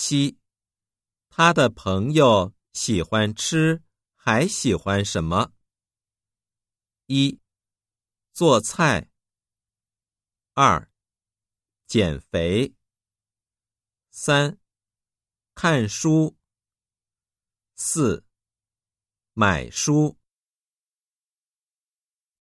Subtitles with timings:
[0.00, 0.38] 七。
[1.28, 3.82] 他的朋友喜欢吃
[4.14, 5.52] 还喜欢什么？
[7.06, 7.40] 一。
[8.32, 9.10] 做菜。
[10.54, 10.88] 二。
[11.88, 12.76] 减肥。
[14.12, 14.60] 三。
[15.52, 16.38] 看书。
[17.74, 18.24] 四。
[19.32, 20.17] 买书。